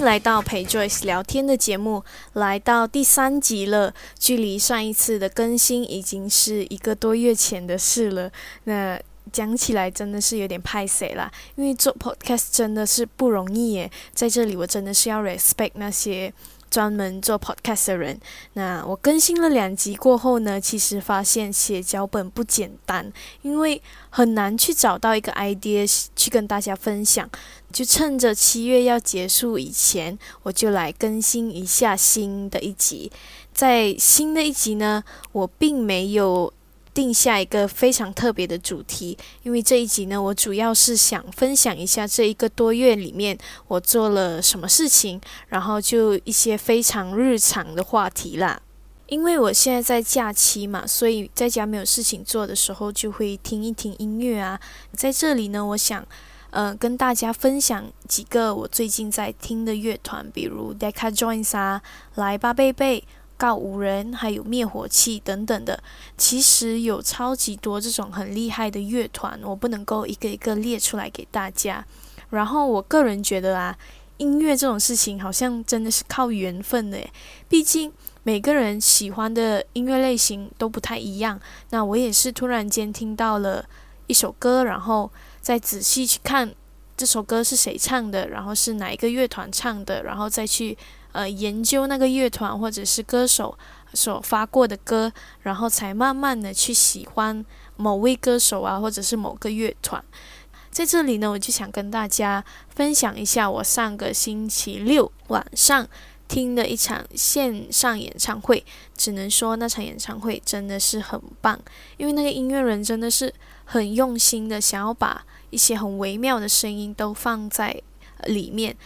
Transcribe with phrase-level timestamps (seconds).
[0.00, 2.04] 来到陪 Joyce 聊天的节目，
[2.34, 3.92] 来到第三集了。
[4.18, 8.30] 距离上一次的更新已经是一个多月前的事了。
[8.64, 9.00] 那
[9.32, 13.90] 讲起来真的是有点拍谁啦，因为做 podcast 真的是不容易耶。
[14.12, 16.32] 在这里，我真的是要 respect 那些。
[16.70, 18.20] 专门做 podcast 的人，
[18.52, 23.12] 那我更新了两集过后呢，其实发现写脚本不简单，
[23.42, 23.80] 因为
[24.10, 27.28] 很难去找到一个 idea 去跟大家分享。
[27.72, 33.12] 就趁着七月要结束以前，我就来更新一下新的一集。
[33.52, 36.52] 在新的一集呢，我并没有。
[36.98, 43.38] 定下一个非常特别的主题，因为这一集呢，我主要是想分享一下这一个多月里面
[43.68, 48.60] 我做了什么事情，然后就一些非常日常的话题啦。
[49.06, 54.60] 因为我现在在假期嘛，所以在家没有事情做的时候，就会听一听音乐啊。
[54.92, 56.04] 在这里呢，我想，
[56.50, 61.80] 呃，跟大家分享几个我最近在听的乐团，比如 Decca Joins 啊，
[62.16, 63.04] 来吧贝贝。
[63.38, 65.80] 告五人，还有灭火器等等的，
[66.18, 71.82] 其实有超级多这种很厉害的乐团，我不能够一个一个列出来给大家。
[72.30, 73.78] 然后我个人觉得啊，
[74.16, 76.98] 音乐这种事情好像真的是靠缘分的，
[77.48, 77.92] 毕竟
[78.24, 81.40] 每个人喜欢的音乐类型都不太一样。
[81.70, 83.64] 那我也是突然间听到了
[84.08, 85.08] 一首歌，然后
[85.40, 86.52] 再仔细去看
[86.96, 90.76] 这首歌是谁唱的，然后是哪一个乐团唱的，然后再去。
[91.18, 93.58] 呃，研究那个乐团或者是歌手
[93.92, 97.44] 所发过的歌，然后才慢慢的去喜欢
[97.74, 100.00] 某位歌手啊，或者是某个乐团。
[100.70, 105.88] 在这里呢，我就想跟大家分享一下我上个星期六晚上
[106.28, 108.64] 听的一场线上演唱会。
[108.96, 111.60] 只能说那场演唱会真的是很棒，
[111.96, 117.82] 因为那个音乐人真的是很用心的，想要把一些很微妙的声音都放在
[118.22, 118.76] 里面。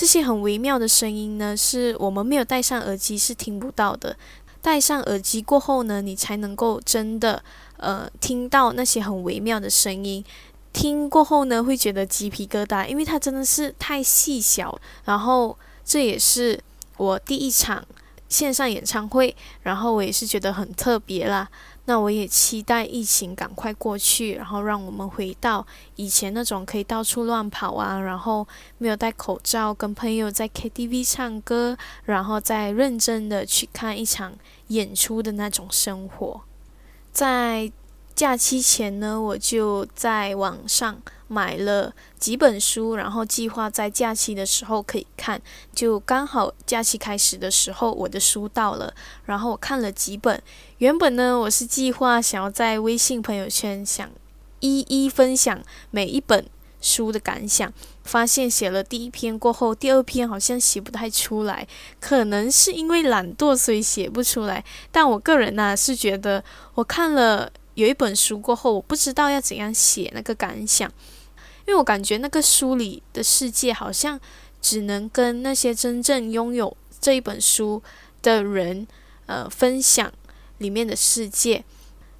[0.00, 4.16] 这些很微妙的声音呢，是我们没有戴上耳机是听不到的。
[4.62, 7.44] 戴上耳机过后呢，你才能够真的
[7.76, 10.24] 呃听到那些很微妙的声音。
[10.72, 14.80] 听过后呢，会觉得鸡皮疙瘩，因为它真的是太细小。
[15.04, 15.54] 然后
[15.84, 16.58] 这也是
[16.96, 17.84] 我第一场
[18.26, 21.46] 线上演唱会，然后我也是觉得很特别啦。
[21.86, 28.46] 那我也期待疫情赶快过去，然后让我们回到以前那种可以到处乱跑啊，然后
[28.78, 34.34] 没有戴口罩，跟朋友在 KTV 唱歌，然后再认真的去看一场
[34.68, 36.42] 演出的那种生活。
[37.12, 37.72] 在
[38.20, 41.00] 假期前呢，我就在网上。
[41.28, 45.40] 买了几本书，然后计划在假期的时候可以看。
[45.72, 48.92] 就刚好假期开始的时候，我的书到了，
[49.24, 50.42] 然后我看了几本。
[50.78, 54.10] 原本呢，我是计划想要在微信朋友圈想
[54.58, 56.44] 一一分享每一本
[56.80, 61.68] 书的感想，发现写了第一篇过后，第二篇好像写不太出来，
[62.00, 64.64] 可能是因为懒惰，所以写不出来。
[64.90, 66.42] 但我个人呢，是觉得
[66.74, 70.90] 我看了有一本书过后，我不知道要怎样写那个感想。
[71.66, 74.20] 因为我感觉那个书里的世界好像
[74.60, 77.82] 只能跟那些真正拥有这一本书
[78.22, 78.86] 的人，
[79.26, 80.12] 呃，分享
[80.58, 81.64] 里面的世界。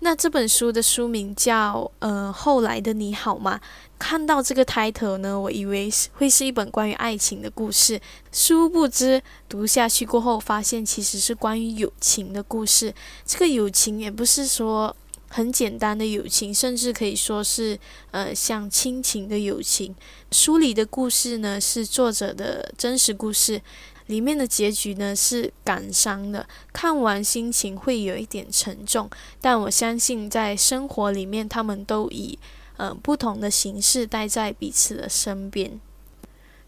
[0.00, 3.60] 那这本书的书名叫《呃后来的你好吗》。
[3.98, 8.00] 看到这个 title 呢，我以为是会是一本关于爱情的故事，
[8.32, 12.94] 殊不知读下去过后，发现其实是关于友情的故事。
[13.24, 14.96] 这个友情也不是说。
[15.36, 17.76] 很简单的友情，甚至可以说是
[18.12, 19.92] 呃像亲情的友情。
[20.30, 23.60] 书里的故事呢是作者的真实故事，
[24.06, 29.10] 里面的结局呢是感伤的，看完心情会有一点沉重。
[29.40, 32.38] 但我相信在生活里面，他们都以
[32.76, 35.80] 呃不同的形式待在彼此的身边。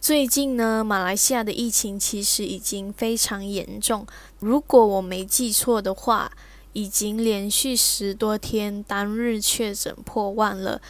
[0.00, 4.06] 最近呢，马来西亚的疫情其实已经非常严重，
[4.38, 6.30] 如果我没记错的话。
[6.72, 10.80] 已经连续十多天单日确诊破万了。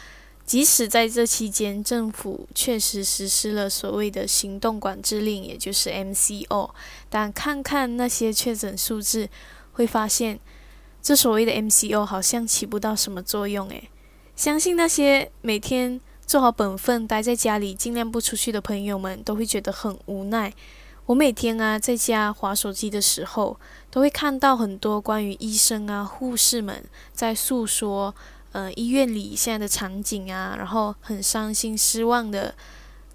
[0.45, 6.71] 即使在这期间，政府确实实施了所谓的行动管制令，也就是 MCO，
[7.09, 9.29] 但看看那些确诊数字，
[9.71, 10.39] 会发现
[11.01, 13.69] 这所谓的 MCO 好像起不到什么作用。
[13.69, 13.89] 诶，
[14.35, 20.53] 相信那些每天做好本分待在家里，尽量不出去的朋友们，都会觉得很无奈。
[21.05, 23.59] 我每天啊，在家划手机的时候，
[23.91, 28.15] 都会看到很多关于医生啊、护士们在诉说，
[28.53, 32.55] 呃，医院里现在的场景啊，然后很伤心、失望的、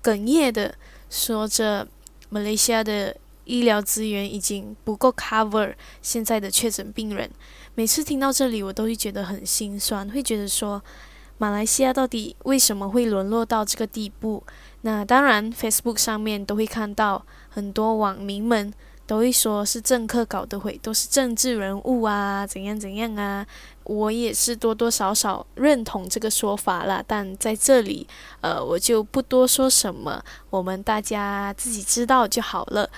[0.02, 0.74] 哽咽的
[1.08, 1.88] 说着，
[2.28, 7.30] 马来西亚的医疗资源已经不够 cover 现在的确诊病人。
[7.74, 10.82] 每次听到这里，我都会觉得很心酸，会觉得说，
[11.38, 14.44] 马来西亚到底为什么会沦落到这个地步？
[14.82, 17.24] 那当然，Facebook 上面都会看到。
[17.58, 18.72] 很多网民们
[19.04, 23.44] 都会说是政客搞的鬼，都是政治人物啊，怎样怎样啊。
[23.82, 28.06] 我也是多多少少认同这个说法啦，但在这里，
[28.42, 32.88] 呃，我就不多说什么，我们大家自己知道就好了。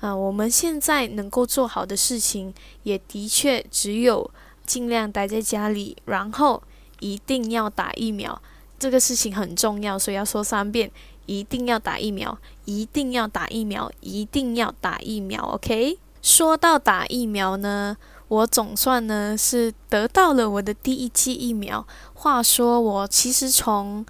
[0.00, 4.28] 啊，我们现在能够做好的事情，也的确只有
[4.66, 6.60] 尽量待在家里，然后
[6.98, 8.42] 一定要打疫苗，
[8.80, 10.90] 这个事情很重要，所以要说三遍：
[11.28, 15.42] 一定要打疫苗，一定要打疫苗，一定要打疫苗。
[15.42, 15.98] OK？
[16.22, 17.96] 说到打疫苗呢？
[18.28, 21.86] 我总算呢是得到了我的第一剂疫苗。
[22.12, 24.04] 话说我其实从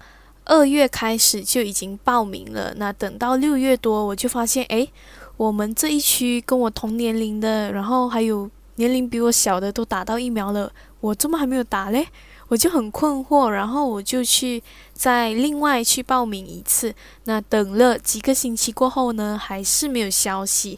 [0.45, 2.73] 二月开始就已经报名了。
[2.77, 4.89] 那等到六月多，我就发现，诶，
[5.37, 10.71] 我们这一区跟我同年龄的，然后还有年龄比我小的都打到疫苗了，
[11.01, 12.07] 我怎么还没有打嘞？
[12.49, 13.47] 我就很困惑。
[13.47, 14.61] 然后我就去
[14.93, 16.93] 再另外去报名一次。
[17.23, 20.77] 那等了几个星期过后呢，还是没有消息。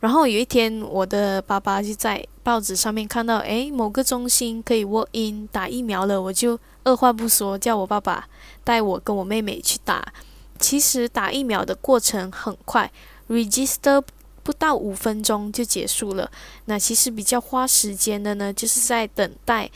[0.00, 8.26] 然后有一天，我的爸爸就在报纸上面看到，诶，某个中心可以 walk in 打疫苗了，我就二话不说叫我爸爸
[8.64, 10.12] 带我跟我妹妹去打。
[10.58, 12.90] 其实打疫苗的过程很快
[13.28, 14.02] ，register
[14.42, 16.28] 不到五分钟就结束了。
[16.64, 19.70] 那其实比较花时间的呢，就是在等待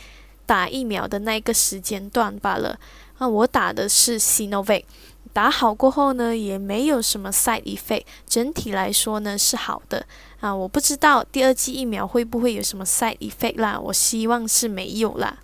[0.47, 2.79] 打疫苗的那个时间段罢了。
[3.19, 4.85] 那我打的是 Sinovac。
[5.33, 10.07] 打好过后呢，也没有什么 side effect，整体来说呢是好的
[10.41, 10.55] 啊。
[10.55, 15.41] 我不知道第二剂疫苗会不会有什么 side effect 啦，我希望是没有啦。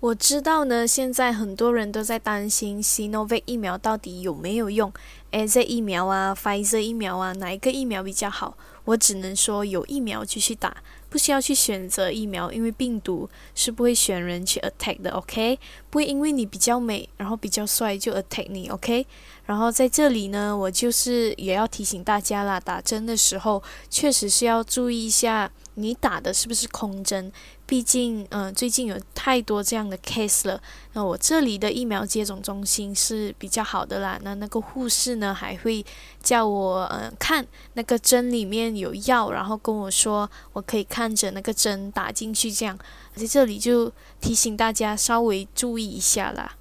[0.00, 4.92] 我知道呢，现在很多人都在担心 Sinovac 疫苗到底有没有用
[5.30, 8.56] ，AZ 疫苗啊，Pfizer 疫苗啊，哪一个疫苗比较好？
[8.86, 10.78] 我只能说有疫苗就去打。
[11.10, 15.58] 不需要去选择疫苗，因为病毒是不会选人去 attack 的，OK？
[15.90, 19.06] 不会因为你比较美，然后比较帅就 attack 你，OK？
[19.44, 25.50] 然后在这里呢，我就是也要提醒大家啦，打针的时候确实是要注意一下。
[25.74, 27.32] 你打的是不是空针？
[27.70, 30.60] 毕竟，嗯，最近有太多这样的 case 了。
[30.94, 34.18] 那我这里的疫苗接种中心是比较好的啦。
[34.24, 35.86] 那那个护士呢，还会
[36.20, 42.50] 叫我，嗯，看那个针里面有药，然后跟我说，我可以看着那个针打进去。
[42.50, 42.76] 这样，
[43.14, 46.56] 在这里就提醒大家稍微注意一下啦。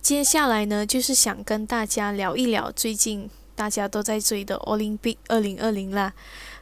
[0.00, 6.12] 接下来呢，就是想跟大家聊一聊最近大家都在追的奥林匹克二零二零啦。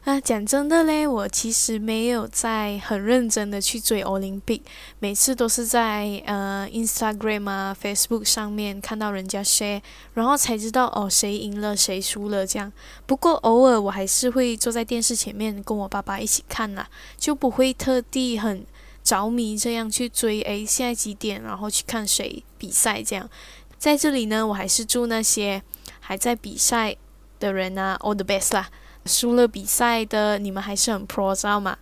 [0.04, 4.64] 啊，讲真的嘞，我其实没有在很认真的去追奥林匹克，
[4.98, 9.80] 每次都是在呃 Instagram 啊、Facebook 上面看到人家 share，
[10.14, 12.72] 然后才知道哦谁赢了谁输了这样。
[13.06, 18.66] 不过偶尔我还是会坐在电视前面跟我爸爸一起看啦，就不会特地很
[19.04, 20.42] 着迷这样去追。
[20.42, 21.40] 诶，现在几点？
[21.42, 23.30] 然后去看谁比赛这样。
[23.78, 25.62] 在这里呢，我还是祝那些
[26.02, 26.94] 还在比赛
[27.40, 28.68] 的人啊 all the best 啦。
[29.06, 31.78] 输了比赛的你们还是很 pro，知道吗？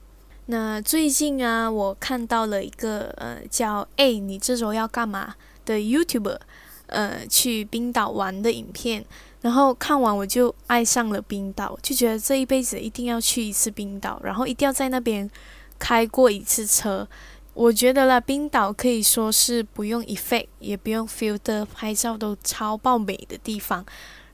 [0.46, 5.34] 那最近啊，我看到了一个呃叫“哎，你这周要干嘛”
[5.66, 6.38] 的 YouTuber，
[6.86, 9.04] 呃，去冰岛玩的影片，
[9.42, 15.30] 然后看完我就爱上了冰岛，就觉得这一辈子一定要去一次冰岛，然后一定要在那边
[15.78, 17.06] 开过一次车。
[17.54, 23.84] 我觉得啦，冰岛可以说是不用 effect，也不用 filter，拍照都超爆美的地方。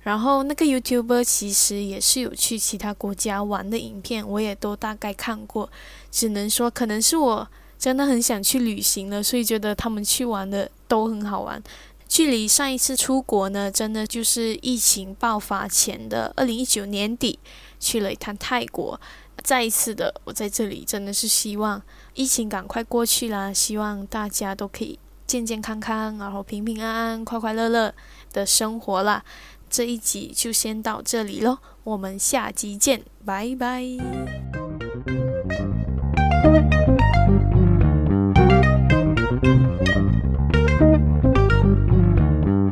[0.02, 5.68] 然后那个 YouTuber 其实也是有去其他国家玩的影片，我也都大概看过。
[6.12, 11.60] 只能说可能是我真的很想去旅行了，所以觉得他们去玩的都很好玩。
[12.06, 17.40] 距离上一次出国呢，真的就是疫情爆发前的二零一九年底
[17.80, 19.00] 去了一趟泰国。
[19.42, 21.80] 再一次的，我在这里真的是希望
[22.14, 27.94] 疫情赶快过去啦，希望大家都可以健健康康，然后平平安安、快快乐乐
[28.32, 29.24] 的生活啦。
[29.68, 33.82] 这一集就先到这里喽，我们下集见，拜拜。